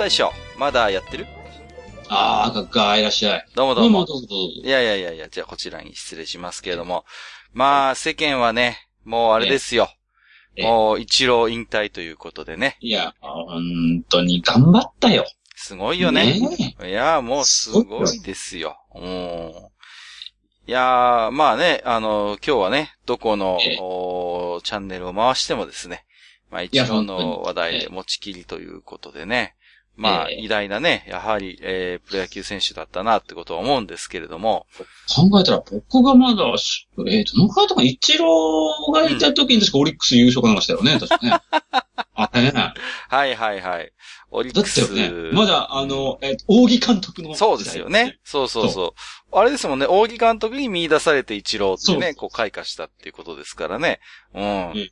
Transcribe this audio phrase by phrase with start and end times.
[0.00, 1.26] 大将、まだやってる？
[2.08, 3.46] ああ、かっか、いらっしゃい。
[3.54, 4.06] どうもどうも。
[4.06, 4.52] どうぞどうぞ。
[4.64, 7.04] いやいやいやいや、じゃあこちらに失礼しますけれども。
[7.52, 9.90] まあ、世間はね、もうあれですよ。
[10.56, 12.78] ええもう一郎引退ということでね。
[12.80, 15.26] いや、本当に頑張ったよ。
[15.54, 16.40] すごいよね。
[16.80, 18.78] ねいや、もうすごいですよ。
[18.94, 19.52] うん。
[20.66, 26.06] いやまあね、あの、今日はね、どこの、ええおチャンネルを回してもですね、
[26.50, 29.56] まあ一や郎の話題で持ちきりということでね、
[30.00, 34.66] まあええ偉大なね、やはり、えープロ野球選手だったなってことは思うんですけれども、
[35.14, 41.32] 考えたら僕がまだし、えー、どのくらいとか、イチローがいた時に確かオリックス優勝かなんかしたよね、確かね。
[42.14, 42.50] あ、ね。
[42.50, 42.74] だ
[43.08, 43.92] はいはいはい。
[44.30, 44.86] オリッっクス。
[44.94, 47.34] てよね、まだあの、えー、大木監督の。
[47.34, 48.18] そうですよね。。
[48.24, 48.94] そうそうそ
[49.32, 49.36] う。
[49.36, 54.00] あれですもんね、大木監督に見出されて一郎ってね、こう開花したっていうことですからね。
[54.34, 54.70] うん。
[54.70, 54.90] うん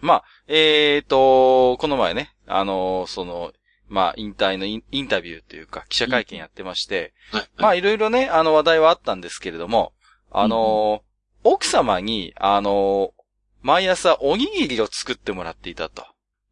[0.00, 3.52] まあ、えーと、この前ね、あの、その、
[3.88, 7.48] まあ、引退のインタビューというか、記者会見やってまして、はい。
[7.56, 9.92] まあ、いろいろね、あの話題はあったんですけれども、
[10.30, 11.02] あの、
[11.44, 13.12] 奥様に、あの、
[13.62, 16.04] 毎朝おにぎりを作ってもらっていたと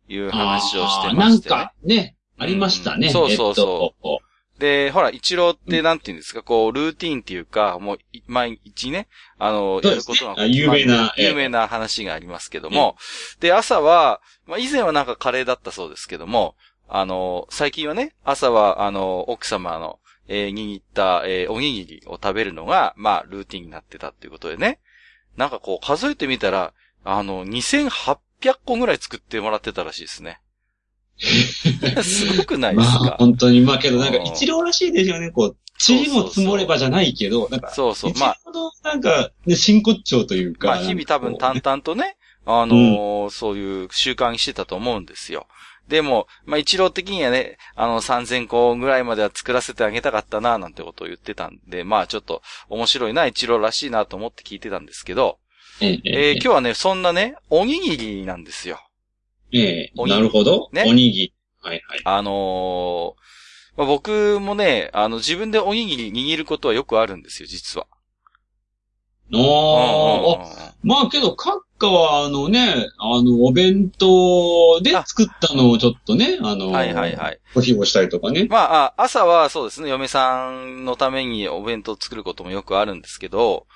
[0.08, 1.56] いう話をしてまして、ね。
[1.56, 3.08] なんか、ね、ありましたね。
[3.08, 3.12] うん。
[3.12, 4.08] そうそうそう。
[4.08, 4.22] えっと。
[4.58, 12.96] で、ほら、一郎ってなんて言うんですか、こう、ルーティーンっていうか、もう、い毎日ね、あの、やることが、あ有名な有名な話がありますけども、
[13.40, 16.54] で、朝は、まあ、以前はなんかカレーだったそうですけども、
[16.88, 24.80] あの、最近はね、朝は、あの、奥様の、えー握った、えーおにぎりを食べるのが、まあ、ルーティンになってたっていうことでね、
[25.36, 26.72] なんかこう、数えてみたら、
[27.04, 28.16] あの、2800
[28.64, 30.40] 個ぐらい作ってもらってたらしいですね。
[32.02, 35.56] すごくないですまあか、本当に、まあけどなんかうん一郎らしいですよね、こう、
[35.86, 38.10] 塵も積もればじゃないけど、なんか、そうそう。
[38.10, 38.38] 一まあ、
[38.82, 40.68] なんか、ね、真骨頂というか。
[40.68, 42.16] まあ、日々多分淡々とね、
[42.46, 45.46] あのーそういう習慣にしてたと思うんですよ。
[45.88, 55.38] でも、まあ、一郎的にはね、あの、3000個ぐらいまでは作らせてあげたかったな、なんてことを言ってたんで、まあ、ちょっと面白いな、一郎らしいなと思って聞いてたんですけど、
[55.80, 58.80] うえええー今日はね、そんなね、おにぎりなんですよ。
[59.52, 60.68] ええなるほど。
[60.72, 61.34] ねおにぎり。
[61.60, 62.00] はいはい。
[62.04, 63.24] あのー
[63.76, 67.86] まあ、僕もね、あの、自分でおにぎり握ることはよくあるんですよ、実は。
[69.34, 77.40] おー、おうんうんうんまあけど、閣下は、あのね、あの、お弁当で作ったのをちょっとね、あの、はいはいはい。
[77.54, 78.46] ご披露したりとかね。
[78.50, 83.66] まあ、あ朝はそうですね、嫁さんのためにお弁当を作ることもよくあるんですけど、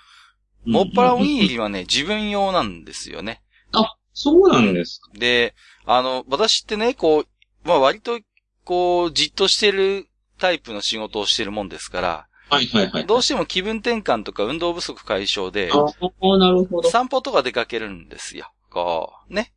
[0.67, 3.43] もっぱらおにぎりはね、自分用なんですよね。
[3.73, 5.11] あ、そうなんですか。
[5.19, 5.55] で、
[5.87, 7.27] あの、私ってね、こう、
[7.67, 8.21] まあ割と、
[8.65, 10.09] こう、じっとしてる
[10.39, 13.07] タイプの仕事をしてるもんですから、はいはいはい。
[13.07, 16.91] どうしても気分転換とか運動不足解消で、ああ、なるほど。
[16.91, 18.53] 散歩とか出かけるんですよ。
[18.71, 19.53] こう、ね。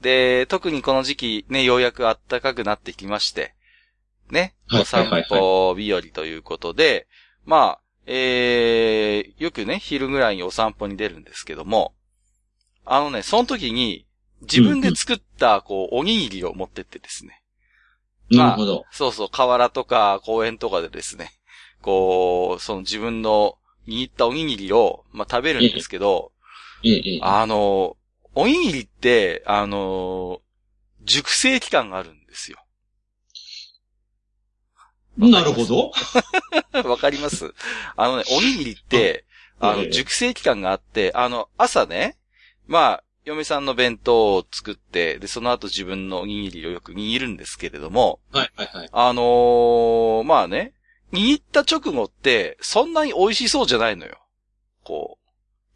[0.00, 3.54] で、特にこの時期ね、ようやく暖かくなってきまして、
[4.30, 4.54] ね。
[4.66, 7.06] はいお散歩日和ということで、
[7.44, 11.94] まあ、えー、よくね、昼ぐらいにお散歩に出るんですけども、
[12.84, 14.06] あのね、その時に、
[14.42, 17.42] 自分で作った、こう、おにぎりを持ってってですね。
[18.30, 18.84] なるほど。
[18.90, 21.32] そうそう、河原とか公園とかでですね、
[21.86, 26.32] こう、その自分の握ったおにぎりを、まあ、食べるんですけど。
[27.22, 27.96] あの、
[28.34, 30.40] おにぎりって、あの、
[31.04, 32.58] 熟成期間があるんですよ。
[35.16, 35.92] なるほど。
[36.88, 37.54] わかります？
[37.96, 39.24] あのね、おにぎりって、
[39.60, 42.18] あの、ええ熟成期間があって、あの、朝ね、
[42.66, 48.88] まあ、嫁さんの弁当を作って、で、その後自分のおにぎりをよく握るんですけれども、はいはいはい。
[48.92, 50.74] あのーまあね、
[51.16, 54.18] 握った直後って、そんなに美味しそうじゃないのよ。
[54.84, 55.26] こう、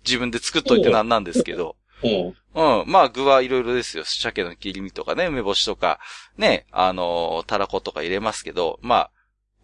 [0.04, 1.76] 自分で作っといてなんなんですけど。
[2.02, 2.90] おううん。
[2.90, 4.04] まあ、具はいろいろですよ。
[4.04, 6.00] 鮭の切り身とかね、梅干しとか、
[6.36, 9.10] ね、あのーたらことか入れますけど、まあ、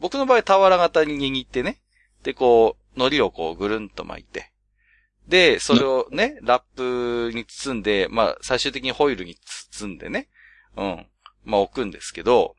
[0.00, 1.80] 僕の場合、俵型に握ってね、
[2.22, 4.52] で、こう、海苔をこう、ぐるんと巻いて、
[5.28, 9.36] で、それをね、ラップに包んで、まあ、最終的にホイルに
[9.70, 10.28] 包んでね、
[10.76, 11.06] うん。
[11.44, 12.54] まあ、置くんですけど、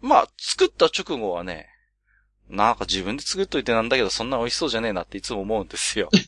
[0.00, 1.68] まあ、作った直後はね、
[2.50, 6.08] なんか自分で作っといてなんだけど、そんな美味しそうじゃねえなっていつも思うんですよ。
[6.12, 6.20] え、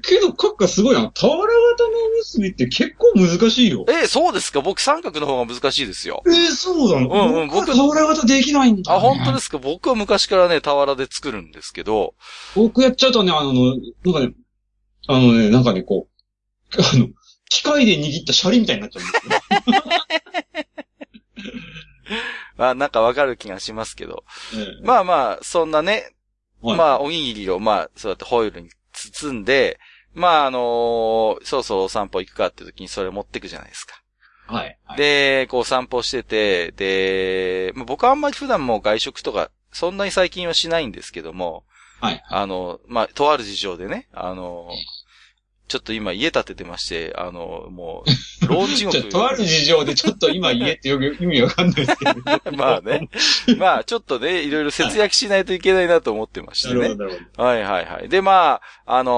[0.00, 1.10] けど、カッカすごいな。
[1.14, 3.86] 俵型のおむすびって結構難しいよ。
[3.88, 4.60] え、そうですか？
[4.60, 6.22] 僕三角の方が難しいですよ。
[6.26, 7.08] えーそうなの？
[7.08, 8.96] うんうん僕は俵型できないんだ、ね。
[8.96, 9.58] あ、本当ですか？
[9.58, 12.14] 僕は昔からね、俵で作るんですけど、
[12.54, 13.74] 僕やっちゃうとね、あの、な
[14.10, 14.32] んかね、
[15.06, 16.08] あのね、なんかね、こ
[16.76, 17.08] う、あの、
[17.48, 19.18] 機械で握ったシャリみたいになっちゃうんで
[19.64, 19.82] すよ。
[22.68, 24.24] あ、なんかわかる気がしますけど。
[24.54, 26.12] ええまあまあ、そんなね、
[26.60, 29.78] はいまあ、おにぎりを、まあ、そうやってホイルに包んで、
[30.12, 34.02] まあ、あのーそろそろお散歩行くかって時にそれ持ってくじゃないですか。
[34.46, 34.78] はい。
[34.84, 41.64] はい、で、こう散歩してて、で、まあ僕はあんまり普段もう外食とか、そんなに最近はしないんですけども、
[42.00, 42.22] はい。
[42.28, 44.84] あの、まあ、とある事情でね、あのええ、
[45.70, 48.02] ちょっと今家建ててまして、あの、も
[48.42, 49.00] う、ローン地獄。
[49.00, 52.12] ちょとある事情でちょっと今言えってよく意味わかんないですけど。
[52.58, 53.08] まあね。
[53.56, 56.88] まあ、ちょっとね、いろいろ節約しないといけないなと思ってましてね。
[57.38, 58.08] はいはいはい。
[58.08, 59.12] で、まあ、あの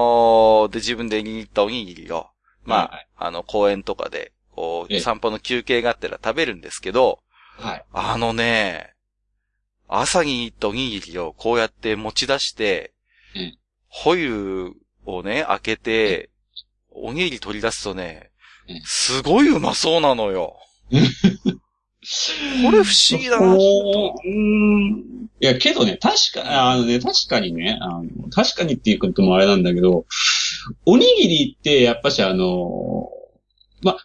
[0.69, 2.27] ーで、自分で握ったおにぎりを、
[2.65, 7.23] まあ、はいはいあの、公園とかで、こう、ええ散歩の休憩があったら食べるんですけど、
[7.57, 7.85] はい。
[7.93, 8.93] あのね、
[9.87, 12.93] 朝に握ったおにぎりをこうやって持ち出して、
[13.33, 13.53] ええ
[13.95, 14.73] ホイル
[15.05, 16.29] をね、開けて、
[16.95, 18.29] おにぎり取り出すとね
[18.67, 20.55] ええ、すごいうまそうなのよ。
[22.65, 25.29] これ不思議だなこう、ん。
[25.39, 30.05] いや、けどね、確か、あのね、確かにね、あの、確かにっていうこともあれなんだけど、
[30.85, 33.09] おにぎりって、やっぱしあの、
[33.81, 33.97] ま、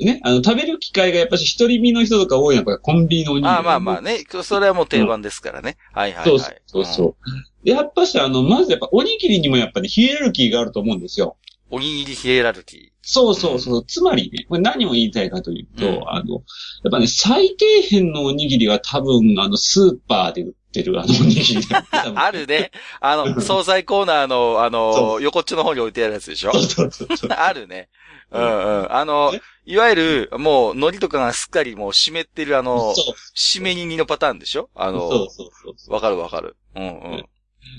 [0.00, 3.54] ね、あの、食べる機会がやっぱし一人身の人とか多いのは、コンビニのおにぎり。
[3.54, 5.76] ああまあまあね、それはもう定番ですからね。
[5.92, 6.26] はいはいはい。
[6.26, 7.16] そうそうそうそ
[7.62, 7.64] う。
[7.64, 11.36] で、やっぱしあの、まずやっぱおにぎりにもやっぱりヒエラルキーがあると思うんですよ。
[11.74, 13.84] おにぎりヒエラルキそうそうそう。
[13.86, 16.42] つまりね、これ何を言いたいかというと、うんあの、やっ
[16.90, 21.62] ぱね、最底辺のおにぎりは多分、あの、スーパーで売ってるあのおにぎり
[22.14, 22.70] あるね。
[23.00, 26.52] あの、惣菜コーナーの、あのそ、横っちょの方に置いてあるやつでしょ？
[26.52, 27.30] そうそうそう。
[27.30, 27.88] あるね。
[28.30, 28.92] うんうん。
[28.94, 29.32] あの、
[29.64, 34.68] いわゆる、もう、海苔とかがすっかりもう湿ってるあの、そう締め煮のパターンでしょ？
[34.74, 35.28] あの、
[35.88, 36.56] わかるわかる。
[36.76, 37.24] うんうん。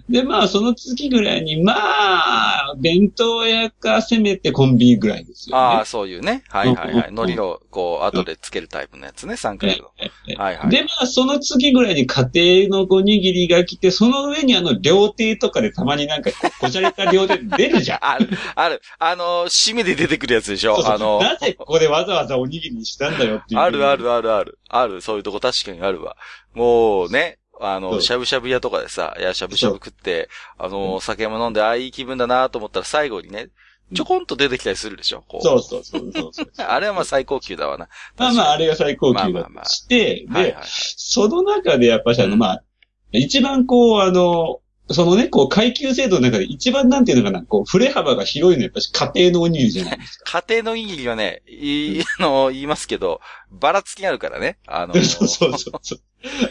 [0.10, 0.12] う。
[0.12, 5.62] で、まあ、その次ぐらいに、まあ、弁当屋かせめてコンビニぐらいですよ、ね。
[5.64, 6.44] ああ、そういうね。
[6.50, 7.10] はいはいはい。
[7.10, 9.90] うん海苔を、こう、後でつけるタイプのやつね、三角の。
[10.00, 10.70] ええはいはい。
[10.70, 18.00] で、まあ、その次ぐらいに家庭のおにぎりが来て、その上にあの、料亭とかでたまになんか、ここじゃれた料亭出るじゃん。
[18.06, 18.82] ある、ある。
[19.00, 20.76] あの、締めで出てくるやつでしょ？
[20.76, 23.62] そうそうあの、なぜここでわざわざおにぎりにしたんだよっていう。
[23.62, 23.96] あるあ。
[23.96, 24.60] るあるある。
[24.70, 26.16] ある、そういうとこ確かにあるわ。
[26.54, 33.50] もうね、あの、しゃぶしゃぶ屋とかでさ、いや、しゃぶしゃぶ食って、あの、酒も飲んで、ああ、いい気分だなと思ったら最後にね、
[33.94, 35.42] ちょこんと出てきたりするでしょこう。
[35.42, 36.48] そうそうそうそうそう。
[36.68, 37.90] あれはまあ最高級だわな。
[38.18, 40.64] まあまあ、あれが最高級だまあまあまあとして、ではいはい、はい。
[40.66, 42.64] その中でやっぱしあの、うんまあ、
[43.12, 50.44] 一番こう、あの、そのね、こう、階級制度の中で一番なんていうのかな、こう、振れ幅が広いのはやっぱし家庭のおにぎりじゃないですか。
[50.46, 54.58] 家庭のおにぎりはね、いい、あの、言いますけど、ばらつきあるからね。
[54.68, 56.00] あの、 そうそうそうそう。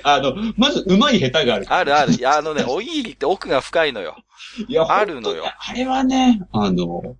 [0.02, 1.66] あの、まず、うまい下手がある。
[1.68, 2.28] あるある。
[2.28, 4.16] あのね、おにぎりって奥が深いのよ。
[4.68, 7.16] いや、あるのよあれはね、あの、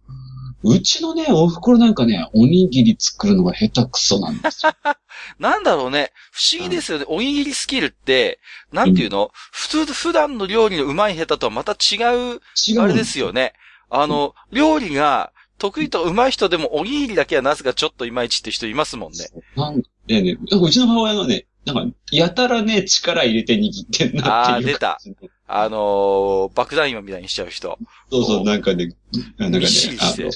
[0.64, 4.72] うちのね、お袋なんかね、おにぎり作るのが下手くそなんですよ。
[5.38, 6.12] なんだろうね。
[6.30, 7.04] 不思議ですよね。
[7.08, 8.38] おにぎりスキルって、
[8.72, 11.96] なんていうの、普通、普段の料理のうまい下手とはまた違
[12.34, 12.80] う、違う。
[12.80, 13.54] あれですよね。
[13.90, 19.26] あの、料理が得意とかうまい人でもおにぎりだけはなぜかちょっといまいちって人いますもんね。
[19.56, 24.56] なんでね、うちの母親のね、なんか、やたらね、力入れて握ってんなっていう。
[24.56, 24.98] あー出た。
[25.46, 27.78] あのー爆弾今みたいにしちゃう人。
[28.10, 28.94] そうそう、なんかね、
[29.36, 29.66] なんかね
[30.00, 30.30] あの、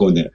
[0.00, 0.30] こうね、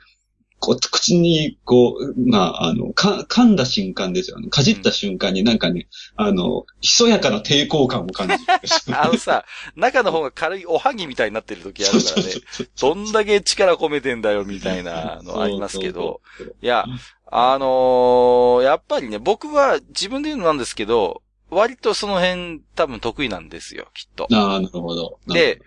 [0.59, 4.37] こう、口に、こう、まあ、あの、か、噛んだ瞬間ですよ。
[4.37, 8.39] あのかじった瞬間になんかね、あの、ひそやかな抵抗感を感じる。
[8.95, 9.43] あのさ、
[9.75, 12.33] 中の方が軽いおはぎみたいになってる時あるからね。
[12.79, 16.21] どんだけ力込めてんだよみたいなのありますけど。
[16.61, 16.85] いや、
[17.31, 24.27] あのーやっぱりね、僕は自分で言うのなんですけど、割とその辺多分得意なんですよ、きっと。
[24.31, 25.19] ああ、なるほど。
[25.27, 25.59] で、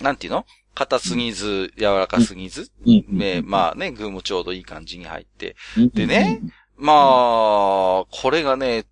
[0.00, 0.46] なんていうの？
[0.74, 5.56] 硬すぎず、柔らかすぎず、うん、ね、まあね、具もちょうどいい感じに入って。
[5.76, 6.40] あでね、
[6.76, 8.86] まあ、これがね、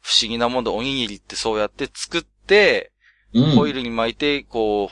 [0.00, 2.92] 不思議なもんで、おにぎりってそうやって作って、
[3.34, 4.90] うん、ホイルに巻いて、こ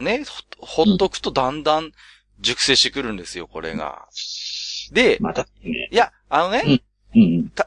[0.00, 0.24] う、ね、
[0.58, 1.92] ほほっとくとだんだん
[2.40, 4.06] 熟成してくるんですよ、これが。
[4.92, 5.88] で、またね。
[5.90, 6.82] いや、あのね、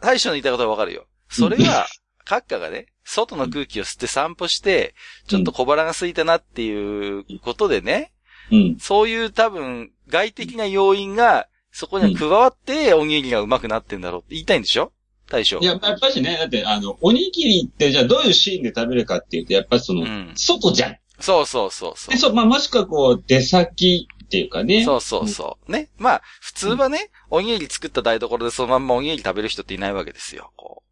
[0.02, 1.06] 大将の言いたいことはわかるよ。
[1.30, 1.88] それは、
[2.26, 4.94] 閣下がね、外の空気を吸って散歩して、
[5.28, 8.12] ちょっと小腹が空いたなっていうことでね、
[8.52, 8.78] うん。
[8.80, 14.92] そういう多分、外的な要因が、そこには加わって、おにぎりがうまくなってんだろうって言いたいんでしょ？
[15.30, 15.60] 大将。
[15.60, 20.32] いや、やっぱしね、だって、あの、おにぎりって、じゃあどういうシーンで食べるかっていうと、やっぱりその、うん。
[20.36, 20.98] 外じゃん。
[21.20, 22.18] そうそうそうそうで、。
[22.18, 24.84] そう、まあ、もしくはこう、出先っていうかね。
[24.84, 25.72] そうそうそう。
[25.72, 25.90] ね。
[25.98, 30.52] まあ、普通はね、おにぎり作った台所でそのまんまおにぎり食べる人っていないわけですよ。
[30.56, 30.89] こう。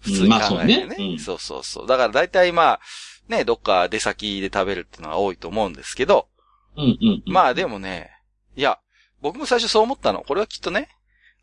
[0.00, 0.86] 普通に考えてまあそうね。
[0.86, 1.86] ねうんそうそうそう。
[1.86, 2.80] だから大体まあ、
[3.28, 6.28] ね、どっか出先で食べるっていうのが多いと思うんですけど、
[6.76, 7.32] うんうんうん。
[7.32, 8.10] まあでもね、
[8.56, 8.78] いや、
[9.20, 10.22] 僕も最初そう思ったの。
[10.22, 10.88] これはきっとね、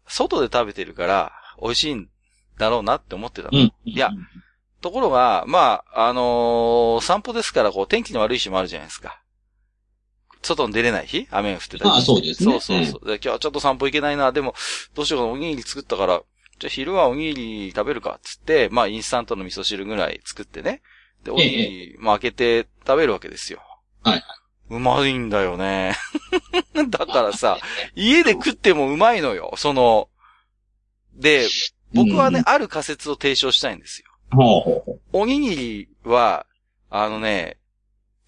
[0.08, 1.32] 外で食べてるから、
[1.62, 2.10] 美味しいん
[2.58, 3.60] だろうなって思ってたの。
[3.60, 3.74] うん。
[3.86, 4.12] いや
[4.82, 9.20] ところが、まあ、あのー散歩ですから、こう、天気の悪い日もあるじゃないですか。
[10.44, 11.84] 外に出れない日雨が降ってたり。
[11.86, 13.08] まあそうですねそうそうそう。
[13.08, 14.32] で今日はちょっと散歩行けないな。
[14.32, 14.54] でも、
[14.94, 16.22] どうしようかな、おにぎり作ったから、
[16.60, 20.82] じゃあ昼はおにぎり食べるか、つって、まあ、インスタントの味噌汁ぐらい作ってね。
[21.24, 23.62] で、おにぎり、まあ、開けて食べるわけですよ。
[24.04, 24.24] はい。
[24.70, 25.96] うまいんだよね。
[26.90, 27.60] だからさ、
[27.96, 29.54] 家で食ってもうまいのよ。
[29.58, 30.10] その、
[31.14, 31.48] で、
[31.94, 34.08] 僕はね、ある仮説を提唱したいんですよ。
[35.14, 36.46] おにぎりは、
[36.90, 37.58] あのね、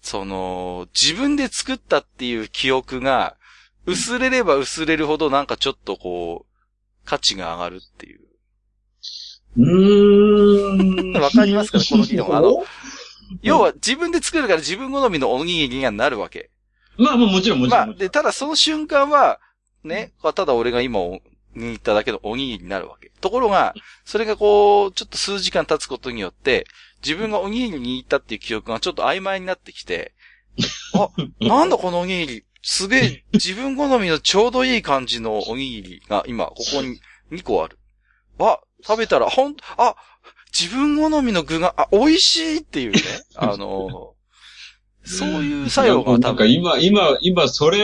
[0.00, 3.36] その、自分で作ったっていう記憶が、
[3.86, 6.47] 薄れれば薄れるほどなんかちょっとこう、
[7.08, 8.20] 価値が上がるっていう。
[9.56, 11.22] うーん。
[11.22, 12.62] わかりますかこの理論あの
[13.40, 16.50] 要は自分で作るから自分好みのおにぎりにはなるわけ。
[16.98, 17.88] まあまあもちろんもちろん。
[17.88, 19.40] まあ、で、ただその瞬間は、
[19.84, 21.20] ね、ただ俺が今お
[21.54, 23.10] にっただけのおにぎりになるわけ。
[23.22, 23.74] ところが、
[24.04, 26.66] それがこう、ちょっと数時間経つことによって、
[27.02, 30.12] 自分がおにぎりに行ったっていう記憶がちょっと曖昧になってきて、
[30.94, 31.08] あ、
[31.40, 37.00] なんだこのおにぎり、すげえ自分好みのちょうどいい感じのおにぎりが今、ここに
[37.30, 37.78] 2個ある。
[38.38, 39.96] あ、食べたら、ほん、あ、
[40.58, 43.00] 自分好みの具が、あ、美味しいっていうね、
[43.36, 44.14] あの、
[45.08, 46.52] そういう作用がなんか多分。
[46.52, 47.78] 今、今、今、それ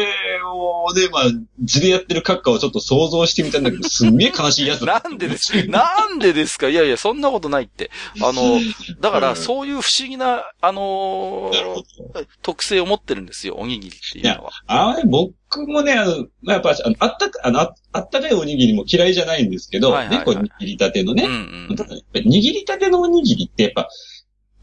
[0.45, 1.23] をね、まあ、
[1.61, 5.01] 字でやってる閣下をちょっと想像してみたんだけど、 すんげえ悲しいやつだ。
[5.05, 6.69] なんでですなんでですか？
[6.69, 7.91] いやいや、そんなことないって。
[8.23, 8.61] あの、
[9.01, 12.27] だから、うんそういう不思議な、あのー。
[12.43, 14.51] 特性を持ってるんですよ、おにぎりっていうのは。
[14.67, 15.33] あれ、僕
[15.67, 21.25] もね、あの、まあ、やっぱ、あの、あったか、あの、ああったかいおにぎりも嫌いじゃないんですけど、はいはいはいね、こう、握りたてのね。
[21.25, 21.35] うんう
[21.75, 21.77] ん。
[22.15, 23.89] 握りたてのおにぎりって、やっぱ、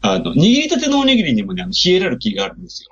[0.02, 2.90] あの、握りたてのおにぎりにもね、あの、ヒエラルキーがあるんですよ。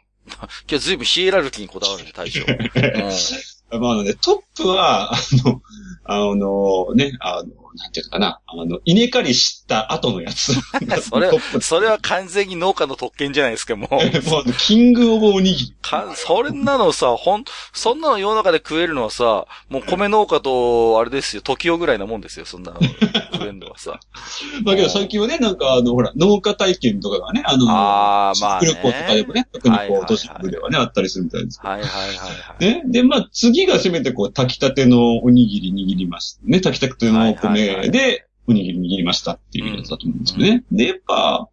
[0.68, 2.42] 今日ずいぶんヒエラルキーにこだわるね、大将。
[2.42, 5.62] うんまあ、あのね、トップは、あの、
[6.04, 10.54] あのね、あの、なんていうのかな、あの、稲刈りした後のやつ。
[11.02, 14.28] それはそれは完全に農家の特権じゃないですか、 もう。
[14.28, 15.74] もうキングオブおにぎり。
[15.90, 24.00] か、それなのさ、ほん、そんなの世の中で食えるのはさ、もう米農家と、あれですよ、時代ぐらいなもんですよ、そんなの食えるのはさ。
[24.64, 31.72] まあけど最近はね、なんかあの、ほら、農家体験とかがね、あの、あーまあねとかでもね、特にこう、都市部ではね、あったりするみたいですけど。
[31.72, 32.64] はいはいはいはい。
[32.64, 32.82] ね。
[32.86, 36.40] で、まあ、次がせめてこう、炊きたてのおにぎり握ります。
[36.44, 40.64] ね、炊きたてのお米で、おにぎり握りましたっていうやつだと思うんですけどね。
[40.72, 41.48] で、やっぱ、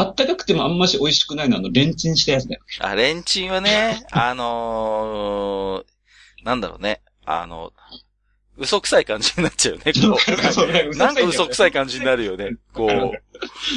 [0.00, 2.60] あったかくてもあんまし美味しくないのは、あの、レンチンしたやつだよ。
[2.78, 7.02] あ、レンチンはね、あのー、なんだろうね。
[7.26, 7.72] あの、
[8.58, 9.92] 嘘くさい感じになっちゃうよね。
[9.92, 10.18] こ
[10.52, 12.56] そうなんか嘘くさいい感じになるよね。
[12.72, 13.12] こう。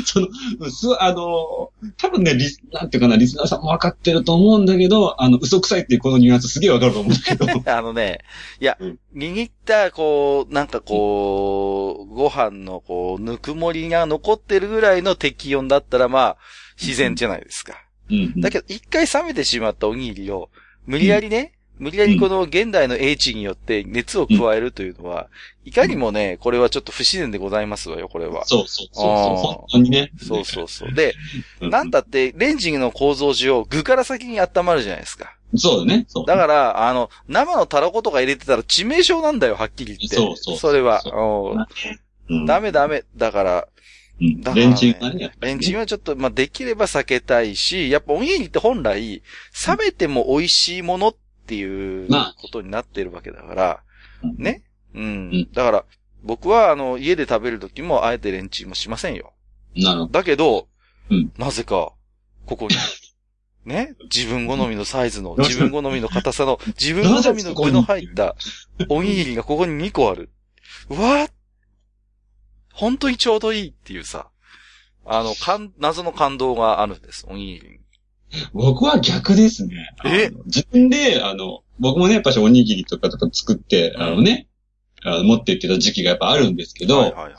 [0.05, 0.27] その、
[0.71, 7.45] す、あの、多分ね、リス、なんていうかな、リスナーさんも分かってると思うんだけど、あの、嘘くさいっていうこのニュアンスすげえ分かると思うんだけど。
[7.71, 8.19] あのね、
[8.59, 16.37] いやうん、握った、こう、なんかこう、ご飯のこう、ぬくもりが残ってるぐらいの適温だったら、まあ、
[16.81, 17.75] 自然じゃないですか。
[18.09, 20.49] うんだけど、一回冷めてしまったおにぎりを、
[20.87, 25.29] 無理やりね、無理やりこの現代の英知によって熱を加えるというのは、
[25.65, 28.45] いかにもね、これはちょっと不自然でございますわよ、これは。
[28.45, 30.11] そうそうそう本当にね。
[30.21, 30.93] そうそうそう。
[30.93, 31.15] で、
[31.59, 35.35] うんなんだって、レンジの構造上、具から先に温まるじゃないですか。
[35.55, 36.05] そうだね。
[36.07, 36.25] そう。
[36.27, 40.15] だから、あの、生のタラコとか入れてたら致命傷なんだよ、はっきり言って。
[40.17, 41.01] そうそうそれは。
[42.45, 43.05] ダメダメ。
[43.15, 43.67] だから、
[44.21, 45.31] うんだからねレンチンがね。
[45.39, 49.23] レンチンはちょっと、まあ、できれば避けたいし、やっぱおにぎりって本来、
[49.67, 51.15] 冷めても美味しいものっ
[51.51, 53.83] ていうまあことになってるわけだから、
[54.23, 54.63] うんね？
[54.95, 55.03] うん。
[55.03, 55.85] うんだから、
[56.23, 59.33] 僕は、あの、家で食べるときも、あえてレンチンもしませんよ。
[59.75, 60.11] なるほど。
[60.11, 60.67] だけど、
[61.09, 61.91] うんなぜか、
[62.45, 62.75] ここに、
[63.65, 68.35] ね、自分好みのサイズの、自分好みの硬さの、自分好みの具の入った
[68.87, 70.29] おにぎりがここに2個ある。
[70.89, 71.27] うわ
[72.73, 74.29] 本当にちょうどいいっていうさ、
[75.05, 77.79] あの、かん、謎の感動があるんです、おにぎりに。
[78.53, 79.93] 僕は逆ですね。
[80.05, 80.31] え？
[80.45, 84.47] 自分で、あの、僕もね、やっぱしおにぎりとかとか作って、あのね、
[85.03, 87.33] あの持って行ってた時期がやっぱあるんですけど、はいはいはい。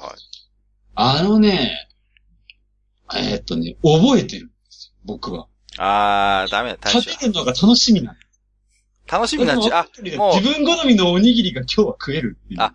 [0.94, 1.88] あのね、
[3.14, 5.46] えーっとね、覚えてるんですよ、僕は。
[5.78, 6.90] あー、ダメだ。
[6.90, 8.26] 食べるのが楽しみなんです。
[9.10, 9.84] 楽しみになっちゃう。
[9.84, 12.60] あ、もう自分好みのおにぎりが今日は食えるっていう。
[12.60, 12.72] あ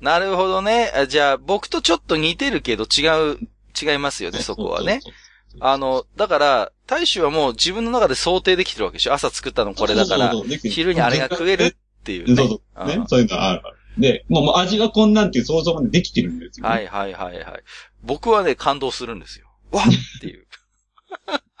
[0.00, 0.92] なるほどね。
[0.94, 3.38] あじゃあ、僕とちょっと似てるけど違う、
[3.80, 4.94] 違いますよね、そこはね。
[4.94, 5.25] そうそうそう。
[5.60, 9.12] あの、だから、大衆はもう自分の中で想定できてるわけでしょ？
[9.12, 10.32] 朝作ったのこれだから
[10.62, 12.36] 昼にあれが食えるっていうね。
[12.36, 12.86] そうそう。
[12.86, 13.04] ね。
[13.08, 13.62] そういうのはある。
[13.98, 16.70] で、もう味がこんなんっていう想像までできてるんですよ、ね。
[16.70, 17.62] はいはいはいはい。
[18.02, 19.46] 僕はね、感動するんですよ。
[19.72, 20.46] わっっていう。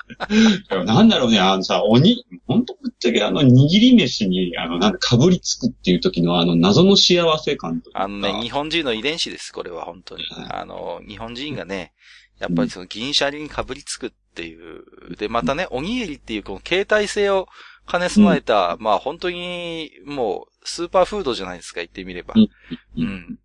[0.84, 7.90] なんだろうね、あのさ、鬼、ほんとぶっちゃけあの、握り飯に、あの、なんか被りつくっていう時のあの、謎の幸せ感と。
[7.94, 10.24] あのね、日本人の遺伝子です、これは本当に。
[10.24, 11.92] はいあの、日本人がね、
[12.38, 15.16] やっぱりその銀シャリに被りつくっていう。
[15.16, 17.48] で、またね、おにぎりっていうこの形態性を
[17.90, 22.34] 兼ね備えた、まあ本当にもうスーパーフードじゃないですか、言ってみれば。
[22.96, 23.38] うん。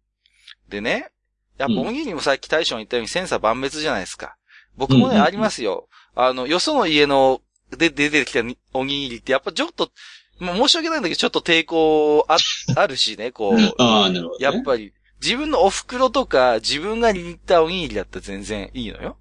[0.69, 1.11] でね、
[1.57, 4.35] やっぱうんおにぎりもさっき大将が言ったように千差万別じゃないですか。
[4.77, 5.87] 僕もね、うんありますよ。
[6.15, 7.41] あの、よその家の、
[7.77, 8.41] で、出てきた
[8.73, 9.91] おにぎりってやっぱちょっと、
[10.39, 12.37] まあ申し訳ないんだけど、ちょっと抵抗あ、
[12.75, 13.55] あるしね、こう。
[13.81, 14.43] ああ、なるほど、ね。
[14.43, 19.17] やっぱり、自分のお袋とか、自分が握ったおにぎりだったら全然いいのよ。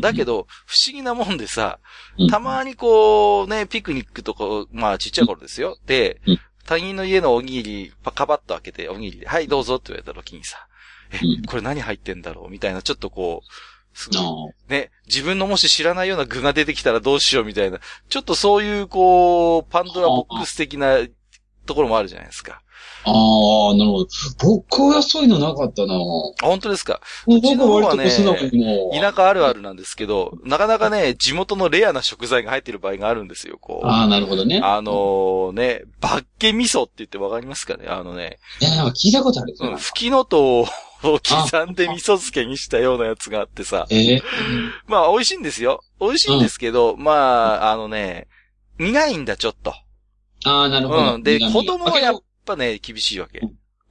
[0.00, 1.78] だけど、不思議なもんでさ、
[2.18, 5.78] うんたまにこう、ね、ピクニックとか、まあちっちゃい頃ですよ。
[5.86, 10.66] でうん、他人の家のおにぎり、パカバッと開けて、おにぎりで、はい、どうぞって言われた時にさ、
[11.12, 20.98] えうん、これ何入ってんだろうみたいな、ちょっとこう、すごいあね、自分のもし知らないような具が出てきたらどうしようみたいな、ちょっとそういう、こう、パンドラボックス的な
[21.66, 22.62] ところもあるじゃないですか。
[23.06, 24.06] あ、ああ、なるほど。
[24.42, 25.98] 僕はそういうのなかったなあ
[26.42, 27.00] 本当ですか？
[27.26, 28.10] 僕ちの方はね。
[28.98, 33.86] 田舎あるあるなんですけど、なかなかね、地元のレアな食材が入ってる場合があるんですよ、こう。
[33.86, 34.60] ああ、なるほどね。
[34.62, 37.86] あのーね、バッケ味噌って言ってわかりますかね？
[37.88, 39.54] あのね、いや、なんか聞いたことある。
[39.60, 40.66] うん、吹きのとを
[41.02, 43.86] 刻んで味噌漬けにしたようなやつがあってさ。
[43.90, 44.22] ええ
[44.86, 45.82] まあ、美味しいんですよ。
[46.00, 48.26] 美味しいんですけど、まあ、あのね、
[48.78, 49.74] 苦いんだ、ちょっと。
[50.46, 51.14] ああ、なるほど。
[51.14, 51.22] うん。
[51.22, 53.40] で、子供はやっぱね、厳しいわけ。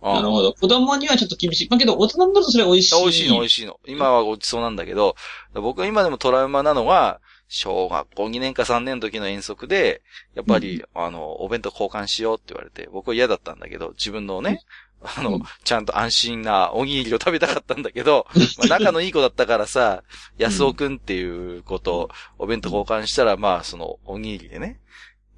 [0.01, 0.53] なるほど。
[0.53, 1.69] 子供にはちょっと厳しい。
[1.69, 3.01] まあけど、大人になるとそれ美味しい。
[3.01, 3.79] 美味しいの美味しいの。
[3.88, 5.15] 今はごちそうなんだけど、
[5.53, 10.01] 僕は今でもトラウマなのは、小学校2年か3年の時の遠足で、
[10.33, 14.62] やっぱり、あの、お弁当交換しようって言われて、僕は嫌だったんだけど、自分のね、
[15.04, 18.25] あの、うんちゃんと安心なおにぎりを食べたかったんだけど、
[18.58, 20.04] まあ、仲のいい子だったからさ、
[20.38, 24.80] 安尾くんっていうことを、お弁当交換したら、まあ、その、おにぎりでね。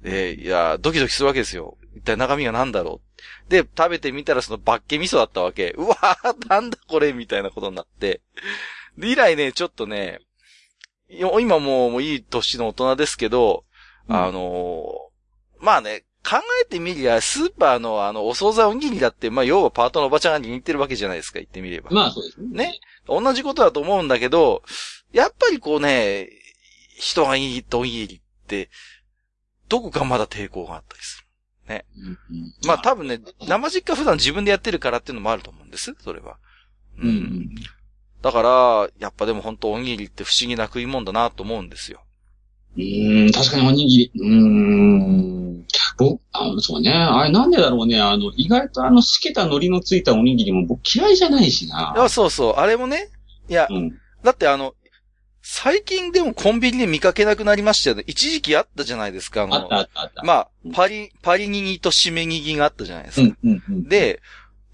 [0.02, 1.76] で、いや、ドキドキするわけですよ。
[1.96, 3.00] 一体中身が何だろ
[3.48, 3.50] う？
[3.50, 5.74] で、食べてみたらそのバッケ味噌だったわけ。
[5.76, 7.12] うわーなんだこれ？
[7.12, 8.20] みたいなことになって。
[8.98, 10.20] で、以来ね、ちょっとね、
[11.08, 13.64] 今もうもういい年の大人ですけど、
[14.08, 21.90] うんあのーまあね、考えてみりゃ、スーパーのあの、お惣菜おにぎりだって、まあ、要はパートのおばちゃんが握ってるわけじゃないですか、言ってみれば。
[21.90, 22.48] まあそうですね。
[22.48, 22.80] ね。
[23.08, 24.62] 同じことだと思うんだけど、
[25.12, 26.28] やっぱりこうね、
[26.98, 28.68] 人が握ったおにぎりって、
[29.68, 31.25] どこかまだ抵抗があったりす
[31.68, 31.84] る。
[31.96, 36.36] うんうんまあ多分ね、生実家普段自分でやってるからっていうのもあると思うんです、それは。
[36.98, 37.50] うんうん。
[38.22, 42.00] だから、やっぱでも本当おにぎりって不思議な食い物だなと思うんですよ。
[42.76, 44.12] うーん、確かにおにぎり。
[44.14, 45.66] うーん。
[45.98, 46.90] 僕、あの、そうね。
[46.92, 48.00] あれなんでだろうね。
[48.00, 51.94] あの、意外とあの、透けた海苔のついたおにぎりも僕嫌いじゃないしな。
[51.96, 53.08] あそうそう、あれもね、
[53.48, 53.98] いや、うん。
[54.22, 54.74] だってあの、
[55.48, 58.02] 最近でもコンビニで見かけなくなりましたよね。
[58.08, 59.44] 一時期あったじゃないですか。
[59.44, 60.22] あのあったあったあった。
[60.24, 63.36] まあうん、パリ、パリニギと締めニギがあったじゃないですか。
[63.44, 64.20] うん、うん、うん。、で、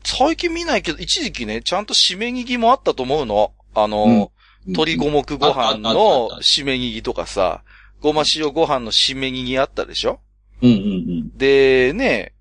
[0.02, 3.52] 最近見ないけど、一時期ね、ちゃんと締めニギもあったと思うの。
[3.74, 4.32] あの、
[4.64, 7.62] 鶏五目ご飯の締めニギとかさ、
[8.00, 10.20] ごま塩ご飯の締めニギあったでしょ？
[10.62, 10.78] うん、うん、う
[11.26, 11.36] ん。
[11.36, 12.32] で、ね、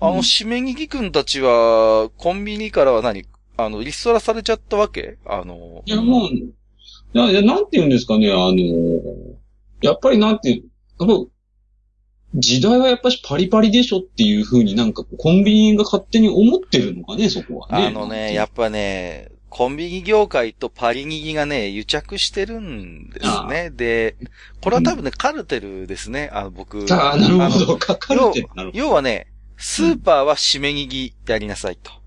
[0.00, 3.26] あうんの、締めニギくんたちは、コンビニからは何？
[3.58, 5.18] あの、リストラされちゃったわけ？
[5.26, 6.30] あの、いや、もう、
[7.14, 9.36] いや、いや、なんて言うんですかね、あの、
[9.82, 10.60] やっぱりなんて、やっ
[10.98, 11.06] ぱ、
[12.34, 17.86] 時代はやっぱしパリパリでしょっていう風になんかコンビニが勝手に思ってるのかね、そこはね。
[17.86, 23.70] あのね、やっぱね、コンビニ業界とパリニギがね、癒着してるんですね。
[23.70, 24.16] で、
[24.60, 26.28] これは多分ね、カルテルですね。
[26.32, 26.84] あの、僕。
[26.92, 27.76] ああ、なるあのほど。
[27.76, 28.48] かかるって。
[28.56, 31.92] なるほ 要はね、スーパーは締めニギやりなさいと。
[31.92, 32.03] ど。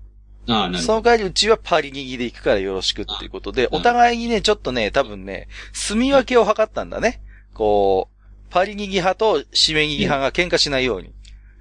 [0.48, 1.02] ああ、なるその。
[1.02, 7.20] 代わりうちはパリニギで行くからよろしくっていうことで、あお互いにね、ちょっとね、多分ね、住み分けを図ったんだね。
[7.54, 11.12] こう、パリニギ派と締めニギ派が喧嘩しないように。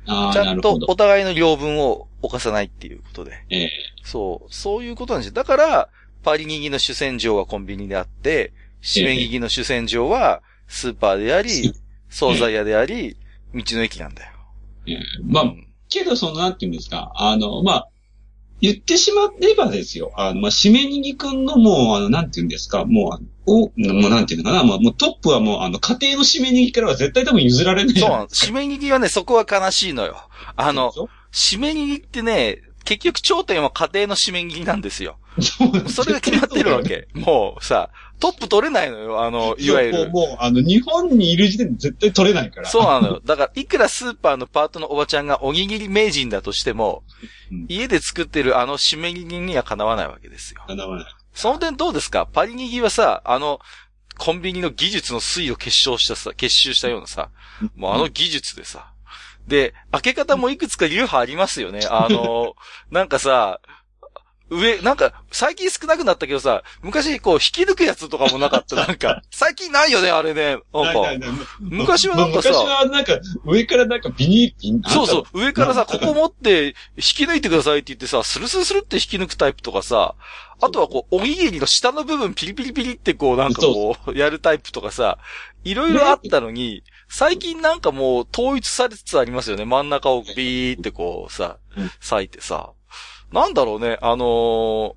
[0.08, 0.86] ああ、ちゃんるほど。
[0.88, 3.46] お互いの領分を犯さないっていうことで。
[3.50, 3.72] ええ。
[4.04, 5.34] そう、そういうことなんですよ。
[5.34, 5.90] だから、
[6.24, 11.74] パリニギの主戦場はコンビニであって、締めギギの主戦場はスーパーであり、
[12.10, 13.18] 惣菜屋であり、
[13.54, 14.32] 道の駅なんだよ。
[14.88, 17.12] ええまあう、んけど、その、なんて言うんですか。
[17.16, 17.90] あの、まあ、
[18.60, 20.12] 言ってしまえばですよ。
[20.16, 22.86] あの、まあ、しめにぎくんのもう、あの、なんて言うんですか。
[22.86, 24.64] もうお、もうなんて言うのかな。
[24.64, 27.96] まあ、もうトップはもう、あの、家庭のしめにぎからは絶対多分譲られない。
[27.96, 28.48] そうなんです。
[28.48, 30.18] 締めギギはね、そこは悲しいのよ。
[30.56, 35.18] あの、そう締めギギってね、結局頂点は家庭の締め切りなんですよ。
[35.42, 36.84] そうそれが決まってるわ。
[36.84, 37.08] け。
[37.14, 40.10] もうさ、トップ取れないのよ、あの、いわゆる。
[40.10, 42.68] もう、もうあの、日本にいる時点で絶対取れないから。
[42.70, 43.22] そうなのよ。
[43.24, 47.04] だから、いくらスーパーのパートのおばちゃんがおにぎり名人だとしても、
[47.52, 50.62] うん家で作ってるあの締め切りにはかなわないわけですよ。
[50.68, 51.06] かなわない。
[51.34, 52.26] その点どうですか？
[52.26, 53.60] パリニギはさ、あの、
[54.18, 57.30] コンビニの技術の推を結晶したさ、結集したようなさ、
[57.76, 58.92] もうあの技術でさ。
[59.48, 61.80] で、開け方もいくつか流派ありますよね。
[61.90, 62.56] あの、
[62.92, 63.62] なんかさ、
[64.50, 68.76] 上、なんか、最近少なくなったけどさ、昔こう引き抜くやつとかもなかった？
[68.88, 70.58] なんか、最近ないよね、あれね。
[70.74, 71.30] なんかないない。
[71.32, 80.16] ない昔はなんかさ昔はなんか、上からなんかビニール、そうそう、上からさ、ここ持って、引き抜いてくださいって言ってさ、スルスルスルって引き抜くタイプとかさ、
[80.60, 85.20] あとはこう、おにぎりの下の部分ピリピリピリってこう、なんかこう、やるタイプとかさ、
[85.64, 89.66] いろいろあったのに、最近なんかもう統一されつつありますよね。
[89.66, 92.72] 真ん中をビーってこうさうん、裂いてさ。
[93.32, 94.94] なんだろうね、あのー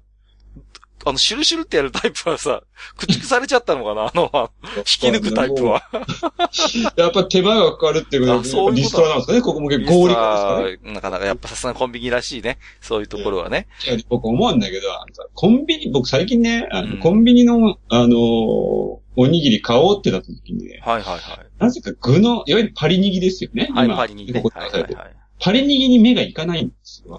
[1.06, 2.62] あの、シュルシュルってやるタイプはさ、
[2.98, 5.82] 駆逐されちゃったのかなあの、引き抜くタイプは。
[6.96, 12.58] やっぱ手間がかかるっていうことあそうリストラなんですかねここも結構合理化ですかねなかなかやっぱさすがにコンビニらしいね。
[12.80, 13.66] そういうところはね。
[13.86, 14.88] いや僕思うんだけど、
[15.34, 21.46] コンビニ、僕最近ね、あのうんコンビニの、あのーおにぎり買おうってなった時にね、はいはいはい。
[21.58, 23.68] なぜか具の、いわゆるパリニギですよね。
[23.74, 24.40] はい、今パリにね。
[24.40, 24.94] ここはいはいはい。
[25.40, 27.16] パリニギに目がいかないんですよ。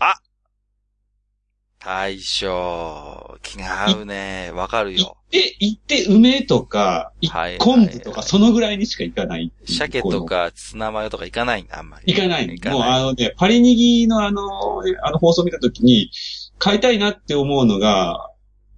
[1.84, 4.52] 大将、気が合うね。
[4.54, 5.18] わかるよ。
[5.32, 10.24] で、行って梅とか、いはい昆布とか、そのぐらいにしか行かないっていう鮭と。
[10.26, 12.14] かツナマヨとか行かないんだ、あんまり。
[12.14, 12.48] 行かない。
[12.48, 13.02] 行かもうあない。
[13.02, 16.12] のね、パリニギのあの、ねあの放送見たときに、
[16.60, 18.30] 買いたいなって思うのが、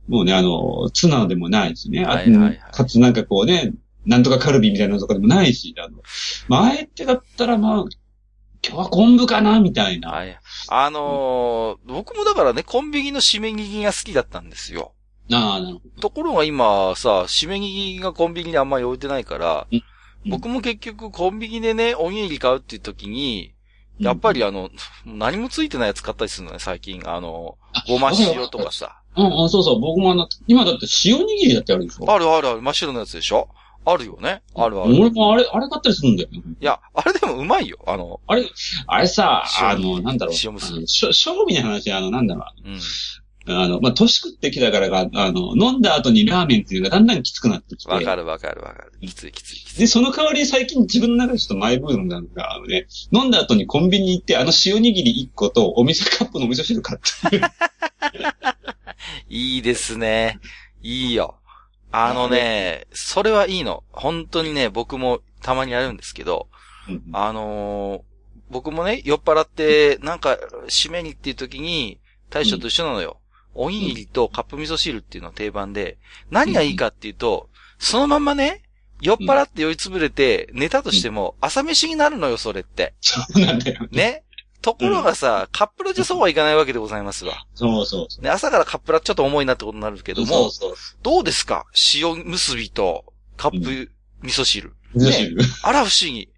[0.07, 2.05] もうね、あの、ツナでもないしね。
[2.05, 3.73] あはいはいはいかつなんかこうね、
[4.05, 5.97] なんとかカルビみたいなのとかでもないし、あの、
[6.47, 7.85] まあ、あえてだったらまあ、
[8.65, 10.11] 今日は昆布かなみたいな。
[10.11, 10.39] はい。
[10.69, 14.93] あのー僕もだからね、コンビニの締め切りが好きだったんですよ。
[15.31, 19.83] ああ、なるほところが今さ、締め切りがコンビニであんまり置いてないから、うん
[20.25, 23.53] 僕も結局コンビニでね、おにぎり買うっていう時に、
[23.99, 24.09] ど。
[24.09, 24.69] やっぱりあの、
[25.05, 27.01] 何もついてないやつ買ったりするのね、最近。
[27.05, 29.01] あの、ごま塩とかさ。
[29.15, 29.79] うん、うん、そうそう。
[29.79, 33.49] 僕もあの、今だって塩握りだってあるでしょあるあるある、真っ白のやつでしょ
[33.85, 34.41] あるよね。
[34.55, 34.95] あるある。
[34.95, 36.41] い俺もあれ、あれ買ったりするんだよね。
[36.59, 37.77] や、あれでもうまいよ。
[37.85, 38.45] あの、あれ、
[38.87, 40.35] あれさ、塩あの、なんだろう。
[40.41, 42.69] 塩むすび賞味の話、あの、なんだろう。
[42.69, 42.79] うん。
[43.45, 47.91] あの、まあ、年食ってきたからが、あの、飲んだ後にラーメンっていうのがだんだんきつくなってきて。
[47.91, 48.93] わかるわかるわかる。
[49.05, 49.79] きついきついきつい。
[49.81, 57.41] で、その代わりに最近自分の中でちょっとマイブームなのが、あのね、飲んだ後にコンビニ行って、あの塩握り1個とお店カップのお味噌汁買って。
[59.27, 60.39] いいですね。
[60.81, 61.39] いいよ。
[61.95, 63.83] あのね、それはいいの。
[63.91, 66.47] 本当にね、僕もたまにやるんですけど、
[67.13, 68.01] あのー
[68.49, 70.37] 僕もね、酔っ払って、なんか、
[70.69, 73.17] 締めにっていう時に、大将と一緒なのよ。
[73.55, 75.97] おにぎりとカップ味噌汁っていうのが定番で、
[76.29, 78.61] 何がいいかっていうと、そのまんまね、
[79.01, 82.93] 酔っ払って酔いつぶれて寝たとしても、朝飯になるのよ、それって。
[83.01, 83.87] そうなんだよ。
[83.91, 84.23] ね。
[84.63, 87.45] ところがさ、カップラじゃそうはいかないわけでございますわ。
[87.53, 88.23] そうそうそう。
[88.23, 90.75] ね、朝からカップラちょっと重いなってことになるけども、そうそう。
[91.03, 91.65] どうですか？
[91.93, 93.05] 塩結びと
[93.37, 94.73] カップ味噌汁。
[94.95, 95.37] 味噌汁。
[95.63, 96.29] あら不思議。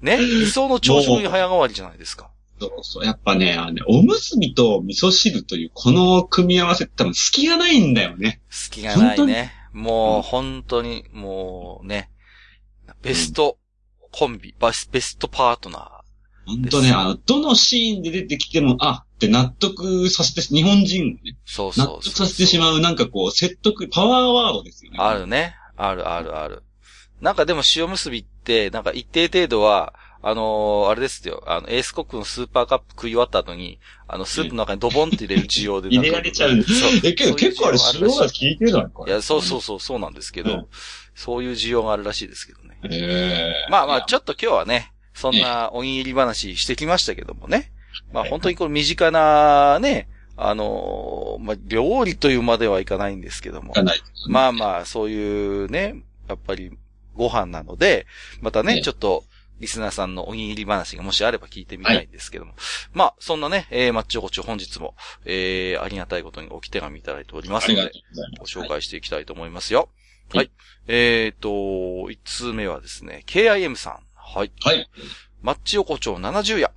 [0.00, 0.16] ね？
[0.16, 2.30] 理想の朝食に早変わりじゃないですか。
[2.58, 3.04] そうそう。
[3.04, 8.40] やっぱね、あのね、おむすびと味噌汁というこの組み合わせ多分隙がないんだよね。
[8.48, 9.52] 隙がない本ね。
[9.72, 12.10] もう本当に、もうね、
[13.02, 13.58] ベスト
[14.12, 15.93] コンビ、バスベストパートナ
[16.46, 21.34] 本当ね、あの、どのシーンで出てきても、あって納得させて、日本人をね、ー。
[21.44, 24.98] そう納そうそう得させてしまう、なんかこう、説得、パワーワードですよね。
[25.00, 25.56] あるね。
[25.76, 26.62] あるあるある。
[27.20, 29.94] なんかでも塩結びって、なんか一定程度は、
[30.26, 31.42] あのーあれですよ。
[31.46, 33.78] あの、エースコックのスーパーカップ食い終わった後に、
[34.08, 35.88] あの、スープの中にドボンって入れる需要で。
[35.94, 37.00] 入れられちゃうんだそう。
[37.04, 40.66] え、けど結構あれ、塩が効いてるのかいや、そうそうそう、そうなんですけど、うん
[41.14, 42.76] そういう需要があるらしいですけどね。
[42.90, 47.72] ええまあまあ、ちょっと今日はね、そんなおにぎり話してきましたけどもね。
[48.12, 53.72] まあ本当にこれ身近なね、あのーまあ料理というまではいかないんですけども。
[53.74, 54.00] ない。
[54.28, 56.76] まあまあ、そういうね、やっぱり
[57.14, 58.06] ご飯なので、
[58.40, 59.24] またね、ねちょっと、
[59.60, 62.54] リスナーさんのおにぎり話がもしあれば聞いてみたいんですけども。
[62.92, 67.92] まあ、そんなね、えー、マッチョゴチョ本日も、えー、ありがたいことに置き手紙いただいておりますので
[68.36, 68.40] ご。
[68.40, 69.78] ご紹介していきたいと思いますよ。
[69.78, 69.88] はい
[70.32, 70.50] はい。
[70.88, 73.98] えーと、一通目はですね、KIM さん。
[74.24, 74.52] はい。
[74.62, 74.88] はい。
[75.42, 76.70] マッチ横丁70夜。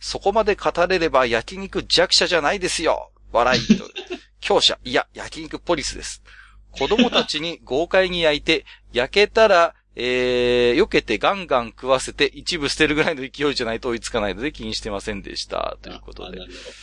[0.00, 3.10] そこまで語れれば焼肉弱者じゃないですよ。
[3.32, 3.84] 笑いと。
[4.40, 4.78] 強者。
[4.84, 6.22] いや、焼肉ポリスです。
[6.70, 15.76] 子供たちに豪快に焼いて、焼けたらえー、避けてガンガン食わせて一部捨てるぐらいの勢いじゃないと追いつかないので気にしてませんでした。
[15.82, 16.38] ということで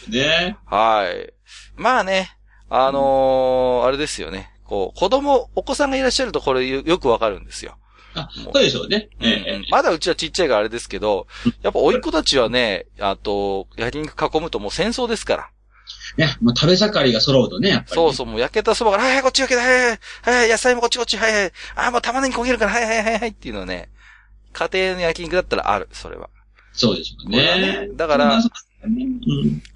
[0.10, 0.58] ね。
[0.65, 1.34] はい。
[1.75, 2.38] まあね、
[2.69, 4.51] あのーあれですよね。
[4.63, 7.77] こう、子供、お子さんがいらっしゃるとこれよよくわかるんですよ。
[8.15, 9.10] あ、そうでしょうね。
[9.19, 11.28] うんええうんまだうちはちっちゃいからあれですけど、
[11.62, 15.50] やっぱ甥っ子たちはね、あと、焼肉囲むともう戦争ですから。
[16.17, 23.89] ね、もう食べ盛りが揃うとね、やっぱりね、そうそう、もう焼けたそばから、はいはい、こっち焼けた、はいはい、はい、野菜もこっちこっち、はいはい、あーもう玉ねぎ焦げるから、はいはいはいはいっていうのはね、
[24.54, 26.30] 家庭の焼肉だったらある、それは。
[26.74, 27.89] そうでしょうねね。
[27.95, 28.41] だから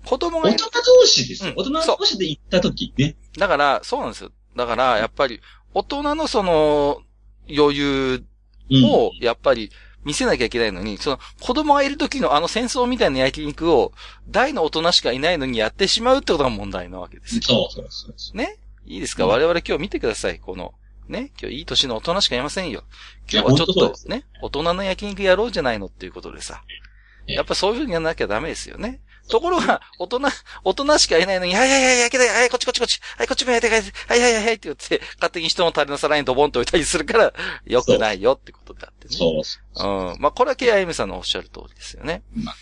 [0.06, 1.52] 子供が大人同士ですよ。
[1.52, 3.16] うん大人同士で行った時ね。
[3.38, 4.32] だから、そうなんですよ。
[4.56, 5.42] だから、やっぱり、
[5.74, 7.02] 大人のその、
[7.50, 8.24] 余裕
[8.72, 8.86] うん。
[8.86, 9.72] を、やっぱり、
[10.04, 13.94] 見せなきゃいけないのに、その、子供がいる時のあの戦争みたいな焼肉を、
[14.30, 17.42] 大の大人しかいないのにやってしまうってことが問題なわけですよ。
[17.42, 18.38] そうそうそうそう。
[18.38, 18.58] ね？
[18.86, 20.40] いいですか、うん我々今日見てください。
[20.40, 20.74] この、
[21.08, 21.32] ね？
[21.40, 22.84] 今日いい年の大人しかいませんよ。
[23.32, 26.64] 今日はちょっとね、大人の焼肉やろうじゃないのっていうことでさ。
[27.28, 29.00] ええやっぱそういう風にやらなきゃダメですよね。
[29.30, 30.22] ところが、大人、
[30.64, 33.00] 大人しかいないのに、はいはいはい、焼けたよはい、こっちこっちこっち。
[33.18, 37.34] はい、こっちも焼けたよはいはいはいはいって言って、勝手に人のタレの皿にドボンと置いたりするから、
[37.66, 39.16] 良くないよってことであってね。
[39.16, 40.14] そうそう。
[40.14, 40.20] うん。
[40.20, 42.24] まあ、これは KIM さんのおっしゃる通りですよね。
[42.34, 42.56] まあ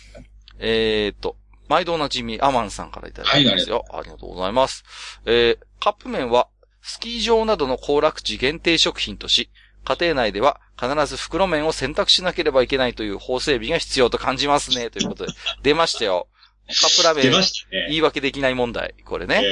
[0.64, 1.36] えーと、
[1.68, 3.84] 毎度おなじみ、アマンさんからいただいてますよ。
[3.90, 4.84] ありがとうございます。
[5.26, 6.48] えー、カップ麺は、
[6.82, 9.50] スキー場などの行楽地限定食品とし、
[9.84, 14.90] 家庭内では必ず袋麺を選択しなければいけないという法整備が必要と感じますね。
[14.90, 16.28] ということで、出ましたよ。
[16.68, 17.46] カップラーメンね。
[17.88, 18.94] 言い訳できない問題。
[19.04, 19.42] これね。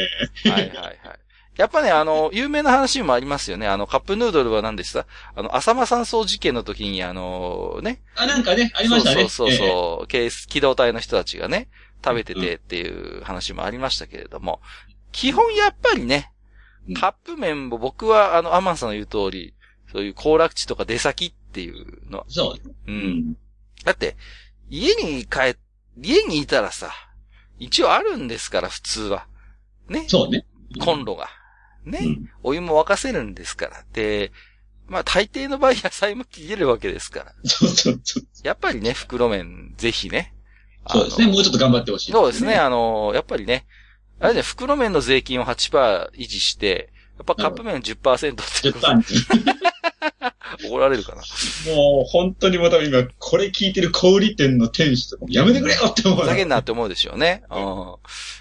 [0.45, 0.99] えはいはいはい。
[1.57, 3.67] やっぱね、あの、 有名な話もありますよね。
[3.69, 5.07] あの、カップヌードルは何でした？
[5.35, 8.01] あの、浅間山荘事件の時に、あの、ね。
[8.17, 9.29] あ、なんかね、ありましたね。
[9.29, 11.69] そうそうそうえそう、ケース、機動隊の人たちがね、
[12.03, 14.63] 食べててっていう話もありましたけれども、
[15.13, 16.33] 基本やっぱりね
[16.89, 19.55] うん、カップ麺も僕は、あの、アマンさんの言う通り、
[19.93, 22.69] そういう行楽地とか出先っていうの、えそう。
[22.69, 22.75] う。
[22.87, 22.97] うん
[23.33, 23.37] ん。
[23.85, 24.17] だって、
[24.71, 25.57] 家に帰、
[25.97, 26.93] 家にいたらさ、
[27.59, 29.27] 一応あるんですから、普通は。
[29.89, 30.05] ね？
[30.09, 30.47] そうね。
[30.81, 31.29] コンロが。
[31.85, 32.01] ね？
[32.03, 33.85] うんお湯も沸かせるんですから。
[33.93, 34.33] で、
[34.87, 37.35] まあ大抵の場合野菜も切れるわけですから。
[37.45, 38.25] そうそうそう。
[38.43, 40.35] やっぱりね、袋麺、ぜひね。
[40.89, 41.27] そうですね。
[41.27, 42.13] もうちょっと頑張ってほしい。
[42.13, 42.57] そうですね。。
[42.57, 43.67] あの、やっぱりね、
[44.19, 49.15] あれね、袋麺の税金を8%維持して、やっぱカップ麺10%って10ことパンチ。
[50.65, 51.23] 怒られるかな。
[51.73, 56.21] もう、本当にまた今、これ聞いてる小売店の店主とかもやめてくれよって思う。
[56.21, 57.43] ふざけんなって思うでしょうね。
[57.51, 57.97] うん。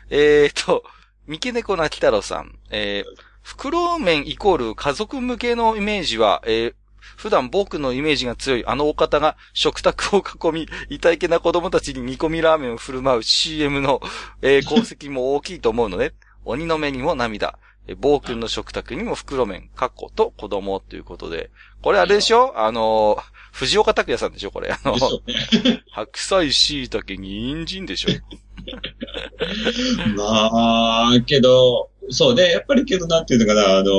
[0.10, 0.84] えーと、
[1.28, 2.58] 三毛猫なき太郎さん。
[2.72, 6.74] えー、袋麺イコール家族向けのイメージは、えー、
[7.18, 14.02] 普段僕のイメージが強いあのお方が食卓を囲み、痛いけな子供たちに煮込みラーメンを振る舞う CM の、
[14.42, 16.14] えー功績も大きいと思うので、
[16.46, 17.60] 鬼の目にも涙。
[17.90, 21.50] えー、暴君の食卓にも袋麺、カッコと子供ということで。
[21.82, 22.54] これあれでしょ？
[22.58, 24.52] あのー、藤岡拓也さんでしょ？
[24.52, 24.72] これ。
[24.72, 25.84] あのね。
[25.92, 28.10] 白菜、椎茸、人参でしょ？
[30.16, 33.92] まあ、けど、そうね、やっぱりけど、なんていうのかな、あの、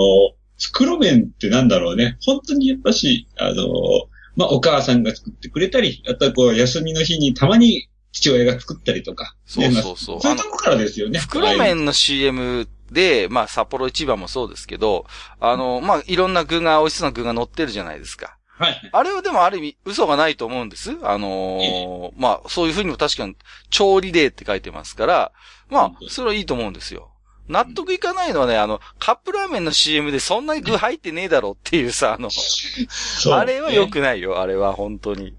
[0.58, 2.18] 袋麺ってなんだろうね。
[2.24, 3.64] 本当にやっぱし、あの、
[4.36, 9.34] まあ、お母さんが作ってくれたり、あとはこう、休みの日にたまに父親が作ったりとか。
[9.46, 11.18] そうそうそうそういうとこからですよね。
[11.18, 15.06] 袋麺の CM で、まあ、札幌一番もそうですけど、
[15.40, 18.36] あの、まあ、いろんな具が、美味しそうな具が乗ってるじゃないですか。
[18.58, 18.90] はい。
[18.92, 20.96] あれはでもある意味、嘘がないと思うんです。
[21.02, 23.36] あのーまあ、そういうふうにも確かに、
[23.70, 25.32] 調理例って書いてますから、
[25.70, 27.10] まあ、それはいいと思うんですよ。
[27.48, 35.34] 納得いかないのはね、あの、カップラーメンの CM でそんなに具入ってねえだろっていうさ、あの、そうあれは良くないよ、あれは本当に。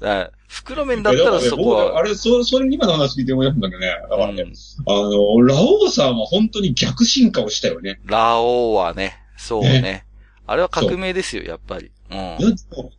[0.00, 3.88] だから袋麺だったらそこは、僕あれ、そ、それ今の話聞いて思い出すんだけどね。
[4.02, 4.52] だからね、うん
[4.86, 8.00] あの、ラオウさんは本当に逆進化をしたよね。
[8.04, 10.06] ラオウはね、そうね。
[10.46, 11.90] あれは革命ですよ、やっぱり。
[12.10, 12.38] うん。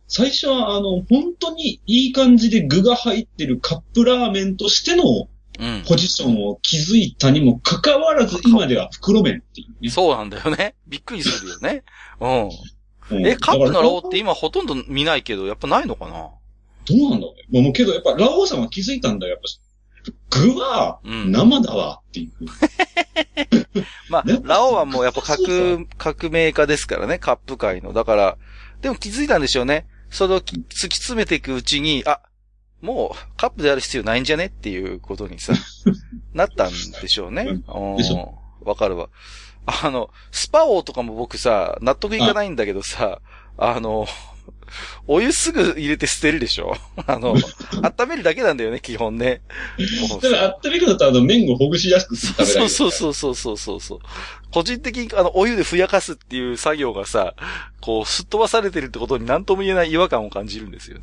[0.08, 5.04] 最初は、あの、本当にいい感じで具が入ってるカップラーメンとしての
[5.58, 5.84] うん。
[5.88, 9.88] ポジションを築いたにもかかわらず、今では袋麺っていうね。
[9.88, 10.74] そうなんだよね。
[10.86, 11.82] びっくりするよね。
[12.20, 12.50] うん。
[13.10, 16.28] うんえ、カップのラオウっだて今ほとんど見ないけど、やっぱないのかな？
[16.86, 17.62] どうなんだろうね。
[17.62, 19.34] もうけど、やっぱラオウさんは気づいたんだよ。
[19.34, 21.32] やっぱ、具はうん。
[21.32, 22.32] 生だわっていう。
[24.08, 27.92] まあね、ラオウはもうやっぱ革、革命家ですからね、カップ界の。
[27.92, 28.38] だから、
[28.80, 29.86] でも気づいたんでしょうね。
[30.10, 32.20] それをき突き詰めていくうちに、あ、
[32.80, 35.52] もうカップである必要ないんじゃねっていうことにさ、
[36.32, 37.62] なったんでしょうね。
[38.62, 39.08] わかるわ。
[39.66, 43.20] あの、スパ王とかも僕さ、納得いかないんだけどさ、
[43.58, 44.06] あの、
[45.06, 46.74] お湯すぐ入れて捨てるでしょ？
[47.06, 47.36] あの、
[47.98, 49.42] 温めるだけなんだよね、基本ね。
[50.22, 53.98] だから温めるのとあの麺をほぐしやすくするためだけそうそうそうそうそうそう。
[54.52, 57.34] 個人的にあの、お湯でふやかすっていう作業がさ、
[57.80, 61.02] こう、すっ飛ばされてるってことに何とも言えない違和感を感じるんですよね。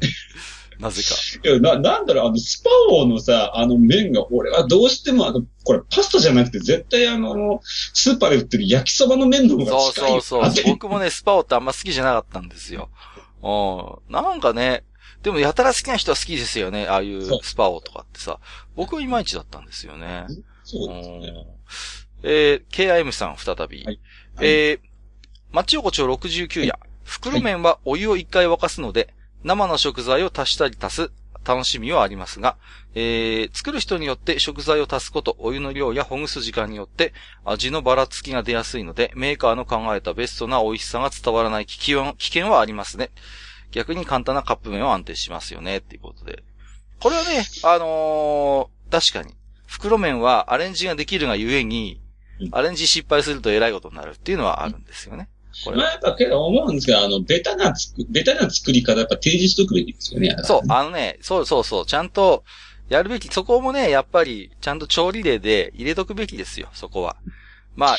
[0.80, 1.50] なぜか。
[1.50, 7.62] いや、な、なんだろう、あの、スパオのさ、あの麺が、俺はどうしても、あの、これパスタじゃなくて、絶対あの、
[7.94, 10.66] スーパーで売ってる焼きそばの麺の方がそう近いそうそう。
[10.66, 12.90] 僕もね、スパオってあんま好きじゃなかったんですよ。
[13.44, 14.14] うん。
[14.14, 14.84] なんかね、
[15.22, 16.88] でもやたら好きな人は好きですよね。
[16.88, 18.40] ああいうスパオとかってさ。
[18.76, 20.26] 僕はいまいちだったんですよね。
[20.64, 21.28] そうですよね。
[21.28, 21.64] うん
[22.24, 23.84] えー、KIM さん再び。
[23.84, 24.00] はい
[24.42, 24.80] えー、
[25.52, 26.80] 町横丁69夜。
[27.04, 31.12] 袋麺はお湯を一回沸かすので、生の食材を足したり足す
[31.46, 32.58] 楽しみはありますが、
[32.96, 37.14] えー、作る人によって食材を足すこと、お湯の量やほぐす時間によって
[37.46, 43.10] 味のばらつきが出やすいので、メーカーの考えたベストな美味しさが伝わらない危険は危険はありますね。
[43.72, 46.44] 逆に簡単なカップ麺は安定しますよね、っていうことで。
[47.00, 49.34] これはね、あのー確かに。
[49.66, 52.00] 袋麺はアレンジができるがゆえに
[52.40, 55.30] うん、アレンジ失敗すると偉いことになるっていうのはあるんですよね。
[55.64, 55.84] これは。
[55.84, 60.36] まあやっぱけど思うんですけど、あの、ベタなつく、ベタな作り方やっぱ提示しとくべきですよね。
[60.44, 62.44] そう、あのね、そうそうそう、ちゃんと、
[62.90, 67.16] やるべき、そこもね、やっぱり、ちゃんと調理例で入れとくべきですよ、そこは。
[67.76, 67.96] まあ、あ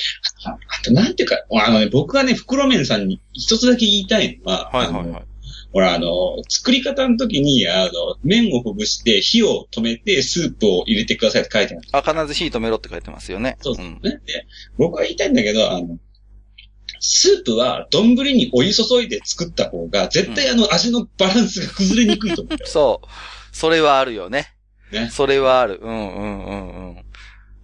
[0.50, 5.24] あと、なんていうか、あのね、僕はね、袋麺さんに一つだけ言いたいのは、はいはいはい。
[5.72, 6.08] ほら、あの、
[6.48, 7.90] 作り方の時に、あの、
[8.22, 11.88] 麺をほぐして、火を止めて、スープを入れてくださいって書いてある。
[11.90, 13.56] あ、必ず火止めろって書いてますよね。
[13.60, 13.98] そうですね。
[14.24, 14.46] で、
[14.78, 15.98] 僕は言いたいんだけど、あの、
[17.06, 22.58] スープは丼にお湯注いで作った方が、絶対あの味のバランスが崩れにくいと思う。
[22.66, 23.08] そう。
[23.52, 24.54] それはあるよね。
[24.90, 25.80] ねそれはある。
[25.82, 27.04] うんうんうんうん。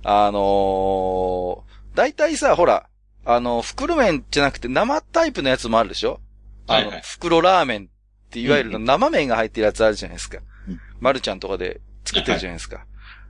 [0.04, 2.86] あのー、大体さ、ほら、
[3.24, 6.20] あの、袋麺じゃなくて生タイプのやつもあるでしょ？
[6.66, 7.86] あの、はいはい袋ラーメンっ
[8.30, 10.80] ていわゆるうん生麺が入ってるやつあるじゃないですかうん。
[11.00, 12.84] マルちゃんとかで作ってるじゃないですか。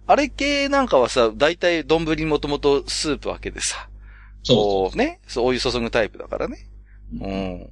[0.06, 3.88] あれ系なんかはさ、大体丼にもともとスープわけでさ、
[4.42, 6.66] そこうね、そう、お湯注ぐタイプだからね。
[7.20, 7.70] うん。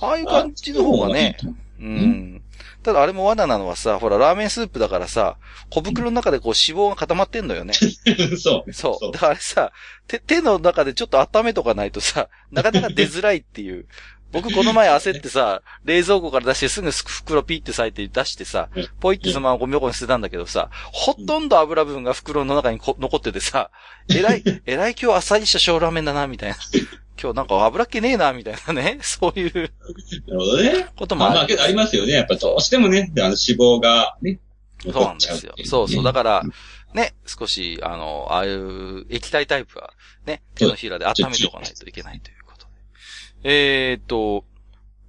[0.00, 1.36] ああいう感じの方がね、
[1.78, 2.42] うん。
[2.82, 5.38] ただあれも罠なのはさ、ほら、ラーメンスープだからさ、
[5.70, 7.74] 小袋の中でこう脂肪が固まってんのよね。
[8.32, 8.36] う。
[8.36, 8.72] そう。
[8.72, 9.12] そう。
[9.12, 9.72] だからあれさ、
[10.06, 13.86] 手、手の中でちょっと温めとかないとさ、なかなか出づらいっていう。
[14.36, 23.70] 僕この前焦ってさ、冷蔵庫から出してすぐ袋ピーって裂いて出してさうん、ポイってそのままゴミ箱に捨てたんだけどさ、ほとんど油分が袋の中にこ残っててさ、
[24.14, 26.56] えらい、 えらい今日あっさりした小ラーメンだな、みたいな。
[27.20, 28.98] 今日なんか油っ気ねえな、みたいなね。
[29.02, 29.72] そういうなる
[30.38, 30.86] ほどね。
[30.96, 31.34] こともある。
[31.34, 32.12] まあまあ、ありますよね。
[32.12, 34.38] やっぱどうしてもね、あの脂肪がね、
[34.82, 35.54] そうなんですよ。
[35.64, 36.04] そうそう。
[36.04, 36.42] だから、
[36.92, 39.92] ね、少し、あの、ああいう液体タイプは、
[40.26, 42.35] ね、手のひらで温めておかないといけないという
[43.44, 44.44] えーっと、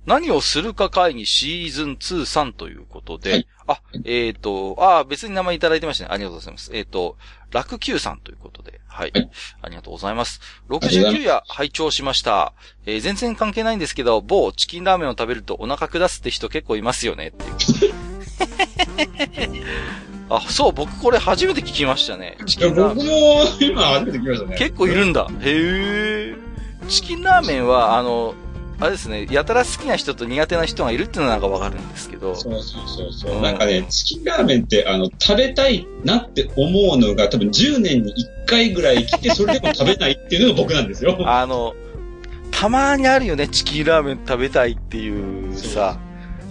[0.06, 6.10] 何をするか会議シーズン2、3ということで、はいあ、えーっと、あ別に名前いただいてましたね。
[6.12, 6.72] ありがとうございます。
[6.74, 7.18] えーっと、
[7.52, 9.12] 楽 Q さんということで、はい。
[9.14, 9.30] はい
[9.62, 10.40] ありがとうございます。
[10.70, 12.54] りがとうござい69夜拝聴しました。
[12.86, 17.50] えー全然関係ないんですけど、某チキンラーメンを食べるとお腹下すって人結構いますよねってい
[19.60, 19.64] う。
[20.30, 22.38] あ、そう、僕これ初めて聞きましたね。
[22.46, 23.06] チキンラーメン。
[23.06, 24.58] も今初めて聞きましたね。
[24.58, 25.28] 結構いるんだ。
[25.42, 26.47] へえ。
[26.88, 28.34] チキンラーメンは、あの、
[28.80, 32.36] あれですね、やたら好きな人と苦手な人がいるっていうのはなんかわかるんですけど。
[32.36, 33.40] そうそうそうそうう。
[33.40, 38.14] んなんかね、チキンラーメンって、あの、食べたいなって思うのが多分10年に
[38.46, 41.18] 1回ぐらい来て、それでも食べないっていうのが僕なんですよ。
[41.28, 41.74] あの、
[42.52, 45.98] たまにあるよね、チキンラーメン食べたいっていうさ、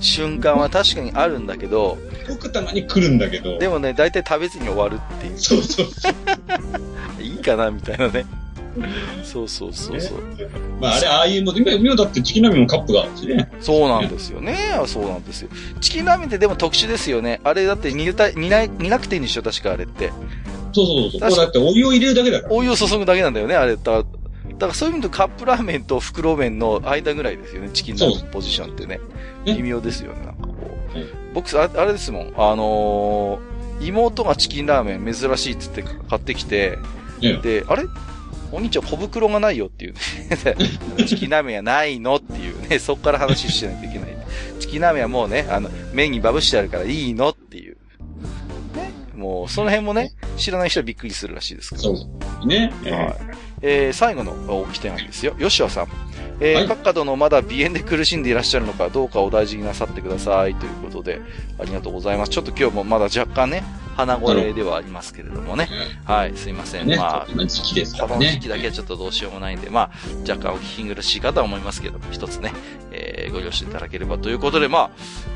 [0.01, 1.97] 瞬間は確かにあるんだけど、
[2.29, 3.57] 僕たまに来るんだけど。
[3.59, 5.39] でもね、大体食べずに終わるっていう。
[5.39, 7.23] そうそうそう。
[7.23, 8.27] いいかなみたいなね。
[9.25, 10.19] そうそうそうそう。
[10.81, 13.49] まああれ、ああいうもん、今、今だってチキンラーメンもカップがあるしね。
[13.61, 14.57] そうなんですよね。
[14.87, 15.49] そうなんですよ。
[15.81, 17.41] チキンラーメンってでも特殊ですよね。
[17.45, 20.13] あれだって煮た煮な煮なくていいんでしょ確かあれって。
[20.73, 21.21] そうそうそう。
[21.21, 22.55] こうだってお湯を入れるだけだから。
[22.55, 23.77] お湯を注ぐだけなんだよね、あれ。
[23.77, 29.01] だから、だからそういう意味でカップラーメンと袋麺の間ぐらいですよね、チキンラーメンのポジションってね。
[29.45, 30.55] ね微妙ですよね、なんかこ
[30.95, 30.99] う。
[30.99, 36.79] うん僕、ああれですもん、あのー妹がチキンラーメン珍しいって言って買ってきて、
[37.21, 37.85] ねで、あれ
[38.53, 40.01] お兄ちゃん小袋がないよっていうね。
[41.07, 44.17] チキンラーメンはないのっていうね、そこから話しないといけない。
[44.61, 47.77] チキンラーメンはもうね、あの、麺にバブしてあるからいいのっていう。
[48.75, 48.91] ね。
[49.15, 51.83] もう、その辺もね、知らない人はびっくりするらしいですから。
[51.83, 52.09] そ
[52.43, 52.47] う。
[52.47, 52.73] ね。
[52.85, 53.17] はい。
[53.63, 55.35] えー、最後のおき手なんですよ。
[55.39, 55.89] 吉尾さん。
[56.41, 61.21] えー、はい各角のまだ鼻炎で苦しんでいらっしゃるのかどうかお大事になさってくださいということで、
[61.59, 62.31] ありがとうございます。
[62.31, 63.65] ちょっと今日もまだ若干ね、
[63.97, 65.69] 鼻声ではありますけれどもね。
[66.05, 66.87] はい、すいません。
[66.87, 66.97] ね。
[66.97, 68.41] まあ、今時期ですかこの時らね。
[68.43, 69.91] 期だけはちょっとどうしようもないんで、まあ、
[70.31, 72.53] 若干お聞き苦しいかとは思いますけども、一つね、
[72.93, 74.91] ええー、ご了承いただければということで、まあ、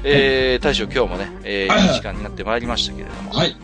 [0.05, 3.33] えー、大将今日もね、えー、いい時間になってまいりましたけれども。
[3.33, 3.57] はい。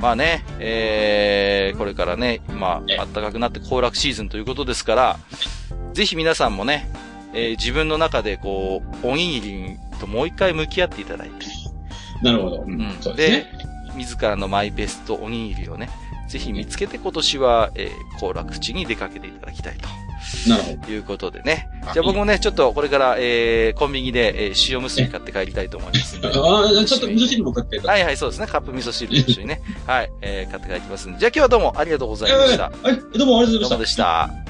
[0.00, 5.18] まあね、えー、これからね、まあ、暖かくなって行楽シーズンということですから、
[5.92, 6.88] ぜひ皆さんもね、
[7.34, 11.46] えー、自分の中でこう、おにぎりともう一回向き合っていただいて。
[12.22, 12.62] なるほど。
[12.62, 12.78] うん。
[13.00, 13.46] でで、
[13.94, 15.90] 自らのマイベストおにぎりをね、
[16.28, 19.88] ぜひ見つけて今年は、えー、行楽地に出かけていただきたいと。
[20.48, 20.92] なるほど。
[20.92, 21.68] いうことでね。
[21.94, 28.46] じゃあ僕もね、ちょっとこれから、えー、コンビニで、えー、塩むすび買って帰りたいと思います ああ、ちょっと味噌汁も買ってはいはい、そうですね。
[28.46, 29.62] カップ味噌汁と一緒にね。
[29.86, 31.18] はい、えー、買って帰りますんで。
[31.18, 32.64] じゃあ今日はどうもありがとうございました。
[32.64, 34.28] はい、どうもありがとうございました。
[34.28, 34.47] どうもでした。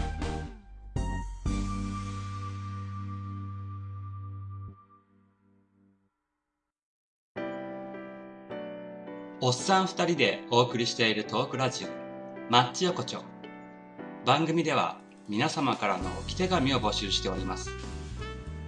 [9.40, 11.88] おっさん二人でお送りしているトークラジオ、
[12.50, 13.22] マッチ横丁。
[14.26, 17.70] 番組では皆様からの置き手紙を募集しております。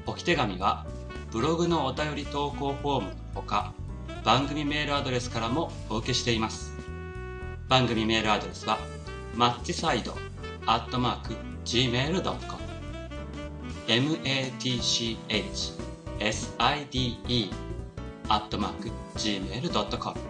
[0.07, 0.87] 置き手紙は
[1.33, 3.75] ブログのお便り投稿フォームのほか、
[4.25, 6.73] 番組メールアドレスからもお受けしています。
[7.69, 8.79] 番組メールアドレスは、
[9.35, 10.15] マッチサイド
[10.67, 12.61] アットマーク gmail.com
[13.89, 15.19] matchside
[18.29, 20.30] アットマーク gmail.com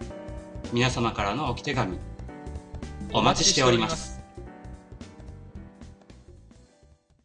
[0.73, 1.99] 皆様からの置き手紙、
[3.11, 4.20] お待ちしております。